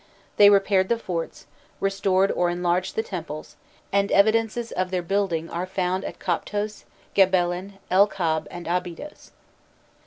They 0.37 0.49
repaired 0.49 0.89
the 0.89 0.97
forts, 0.97 1.45
restored 1.79 2.31
or 2.31 2.49
enlarged 2.49 2.95
the 2.95 3.03
temples, 3.03 3.55
and 3.91 4.11
evidences 4.11 4.71
of 4.71 4.89
their 4.89 5.03
building 5.03 5.47
are 5.51 5.67
found 5.67 6.03
at 6.05 6.17
Koptos, 6.17 6.85
Gebelên, 7.15 7.73
El 7.91 8.07
Kab, 8.07 8.47
and 8.49 8.65
Abydos. 8.65 9.31